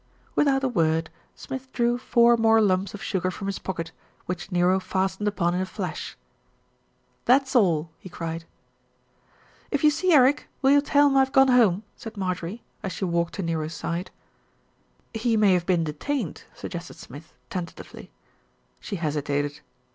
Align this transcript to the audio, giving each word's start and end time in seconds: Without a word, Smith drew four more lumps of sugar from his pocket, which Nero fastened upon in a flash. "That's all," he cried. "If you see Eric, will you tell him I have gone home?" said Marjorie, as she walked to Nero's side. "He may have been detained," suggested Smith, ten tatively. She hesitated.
Without 0.33 0.63
a 0.63 0.67
word, 0.67 1.11
Smith 1.35 1.71
drew 1.73 1.99
four 1.99 2.35
more 2.35 2.59
lumps 2.59 2.95
of 2.95 3.03
sugar 3.03 3.29
from 3.29 3.45
his 3.45 3.59
pocket, 3.59 3.91
which 4.25 4.51
Nero 4.51 4.79
fastened 4.79 5.27
upon 5.27 5.53
in 5.53 5.61
a 5.61 5.65
flash. 5.67 6.17
"That's 7.25 7.55
all," 7.55 7.91
he 7.99 8.09
cried. 8.09 8.45
"If 9.69 9.83
you 9.83 9.91
see 9.91 10.11
Eric, 10.11 10.47
will 10.63 10.71
you 10.71 10.81
tell 10.81 11.05
him 11.05 11.17
I 11.17 11.19
have 11.19 11.31
gone 11.31 11.49
home?" 11.49 11.83
said 11.95 12.17
Marjorie, 12.17 12.63
as 12.81 12.93
she 12.93 13.05
walked 13.05 13.35
to 13.35 13.43
Nero's 13.43 13.75
side. 13.75 14.09
"He 15.13 15.37
may 15.37 15.53
have 15.53 15.67
been 15.67 15.83
detained," 15.83 16.45
suggested 16.55 16.95
Smith, 16.95 17.35
ten 17.51 17.67
tatively. 17.67 18.09
She 18.79 18.95
hesitated. 18.95 19.59